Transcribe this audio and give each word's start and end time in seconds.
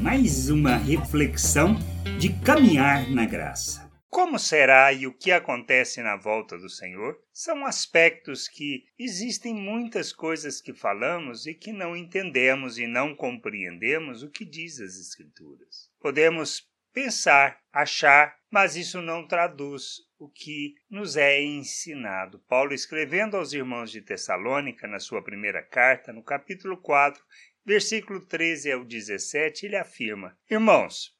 mais 0.00 0.48
uma 0.48 0.76
reflexão 0.76 1.74
de 2.18 2.32
caminhar 2.40 3.10
na 3.10 3.26
graça. 3.26 3.90
Como 4.08 4.38
será 4.38 4.92
e 4.92 5.06
o 5.06 5.12
que 5.12 5.32
acontece 5.32 6.02
na 6.02 6.16
volta 6.16 6.56
do 6.58 6.68
Senhor? 6.68 7.18
São 7.32 7.64
aspectos 7.66 8.46
que 8.46 8.84
existem 8.98 9.54
muitas 9.54 10.12
coisas 10.12 10.60
que 10.60 10.72
falamos 10.72 11.46
e 11.46 11.54
que 11.54 11.72
não 11.72 11.96
entendemos 11.96 12.78
e 12.78 12.86
não 12.86 13.14
compreendemos 13.14 14.22
o 14.22 14.30
que 14.30 14.44
diz 14.44 14.80
as 14.80 14.98
Escrituras. 14.98 15.90
Podemos 16.00 16.68
pensar, 16.92 17.58
achar, 17.72 18.36
mas 18.50 18.76
isso 18.76 19.00
não 19.00 19.26
traduz 19.26 19.96
o 20.18 20.28
que 20.28 20.74
nos 20.90 21.16
é 21.16 21.42
ensinado. 21.42 22.38
Paulo, 22.46 22.72
escrevendo 22.72 23.36
aos 23.36 23.52
irmãos 23.52 23.90
de 23.90 24.02
Tessalônica, 24.02 24.86
na 24.86 25.00
sua 25.00 25.22
primeira 25.22 25.62
carta, 25.62 26.12
no 26.12 26.22
capítulo 26.22 26.76
4, 26.76 27.20
versículo 27.64 28.20
13 28.26 28.72
ao 28.72 28.84
17, 28.84 29.66
ele 29.66 29.76
afirma: 29.76 30.36
Irmãos, 30.50 31.12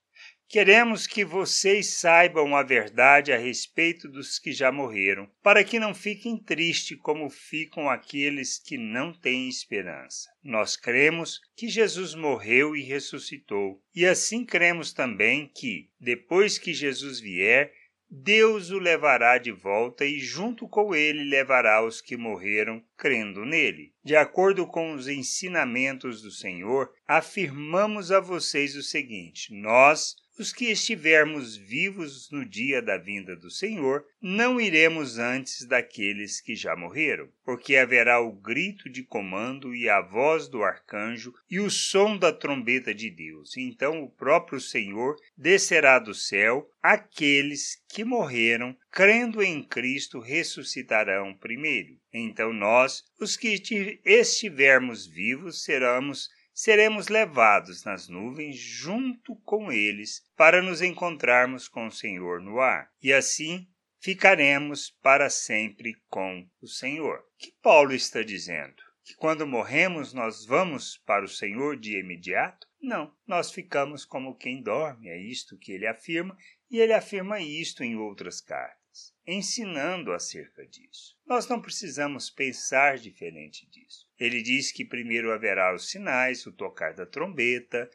Queremos 0.52 1.06
que 1.06 1.24
vocês 1.24 1.94
saibam 1.94 2.54
a 2.54 2.62
verdade 2.62 3.32
a 3.32 3.38
respeito 3.38 4.06
dos 4.06 4.38
que 4.38 4.52
já 4.52 4.70
morreram, 4.70 5.26
para 5.42 5.64
que 5.64 5.80
não 5.80 5.94
fiquem 5.94 6.36
tristes 6.36 6.98
como 7.00 7.30
ficam 7.30 7.88
aqueles 7.88 8.58
que 8.58 8.76
não 8.76 9.14
têm 9.14 9.48
esperança. 9.48 10.28
Nós 10.44 10.76
cremos 10.76 11.40
que 11.56 11.68
Jesus 11.68 12.14
morreu 12.14 12.76
e 12.76 12.82
ressuscitou, 12.82 13.82
e 13.94 14.04
assim 14.04 14.44
cremos 14.44 14.92
também 14.92 15.50
que, 15.56 15.88
depois 15.98 16.58
que 16.58 16.74
Jesus 16.74 17.18
vier, 17.18 17.72
Deus 18.14 18.70
o 18.70 18.78
levará 18.78 19.38
de 19.38 19.50
volta 19.50 20.04
e, 20.04 20.20
junto 20.20 20.68
com 20.68 20.94
ele, 20.94 21.24
levará 21.24 21.82
os 21.82 22.02
que 22.02 22.14
morreram 22.14 22.84
crendo 22.94 23.46
nele. 23.46 23.94
De 24.04 24.14
acordo 24.14 24.66
com 24.66 24.92
os 24.92 25.08
ensinamentos 25.08 26.20
do 26.20 26.30
Senhor, 26.30 26.92
afirmamos 27.08 28.12
a 28.12 28.20
vocês 28.20 28.76
o 28.76 28.82
seguinte: 28.82 29.54
nós, 29.54 30.14
os 30.38 30.52
que 30.52 30.70
estivermos 30.70 31.56
vivos 31.56 32.30
no 32.30 32.44
dia 32.44 32.80
da 32.80 32.96
vinda 32.96 33.36
do 33.36 33.50
Senhor, 33.50 34.04
não 34.20 34.60
iremos 34.60 35.18
antes 35.18 35.66
daqueles 35.66 36.40
que 36.40 36.56
já 36.56 36.74
morreram, 36.74 37.28
porque 37.44 37.76
haverá 37.76 38.20
o 38.20 38.32
grito 38.32 38.88
de 38.88 39.02
comando 39.02 39.74
e 39.74 39.88
a 39.88 40.00
voz 40.00 40.48
do 40.48 40.62
arcanjo 40.62 41.34
e 41.50 41.60
o 41.60 41.70
som 41.70 42.16
da 42.16 42.32
trombeta 42.32 42.94
de 42.94 43.10
Deus. 43.10 43.56
Então 43.56 44.02
o 44.02 44.10
próprio 44.10 44.60
Senhor 44.60 45.16
descerá 45.36 45.98
do 45.98 46.14
céu, 46.14 46.68
aqueles 46.82 47.82
que 47.88 48.04
morreram, 48.04 48.76
crendo 48.90 49.42
em 49.42 49.62
Cristo, 49.62 50.18
ressuscitarão 50.18 51.34
primeiro. 51.34 51.96
Então 52.12 52.52
nós, 52.52 53.04
os 53.20 53.36
que 53.36 53.60
estivermos 54.04 55.06
vivos, 55.06 55.62
seremos 55.62 56.28
seremos 56.52 57.08
levados 57.08 57.84
nas 57.84 58.08
nuvens 58.08 58.56
junto 58.56 59.36
com 59.44 59.72
eles 59.72 60.22
para 60.36 60.60
nos 60.60 60.82
encontrarmos 60.82 61.68
com 61.68 61.86
o 61.86 61.92
Senhor 61.92 62.40
no 62.40 62.60
ar. 62.60 62.90
E 63.02 63.12
assim 63.12 63.66
ficaremos 64.00 64.90
para 65.02 65.30
sempre 65.30 65.94
com 66.08 66.46
o 66.60 66.66
Senhor. 66.66 67.22
Que 67.38 67.52
Paulo 67.62 67.92
está 67.92 68.22
dizendo? 68.22 68.82
Que 69.04 69.14
quando 69.14 69.46
morremos 69.46 70.12
nós 70.12 70.44
vamos 70.44 70.98
para 71.06 71.24
o 71.24 71.28
Senhor 71.28 71.78
de 71.78 71.98
imediato? 71.98 72.66
Não, 72.80 73.14
nós 73.26 73.50
ficamos 73.50 74.04
como 74.04 74.36
quem 74.36 74.62
dorme, 74.62 75.08
é 75.08 75.20
isto 75.20 75.56
que 75.56 75.72
ele 75.72 75.86
afirma, 75.86 76.36
e 76.70 76.78
ele 76.78 76.92
afirma 76.92 77.40
isto 77.40 77.84
em 77.84 77.96
outras 77.96 78.40
cartas 78.40 78.81
ensinando 79.26 80.12
acerca 80.12 80.66
disso. 80.66 81.16
Nós 81.26 81.46
não 81.48 81.60
precisamos 81.60 82.28
pensar 82.28 82.98
diferente 82.98 83.68
disso. 83.68 84.08
Ele 84.18 84.42
diz 84.42 84.72
que 84.72 84.84
primeiro 84.84 85.32
haverá 85.32 85.74
os 85.74 85.88
sinais, 85.90 86.46
o 86.46 86.52
tocar 86.52 86.92
da 86.94 87.06
trombeta, 87.06 87.88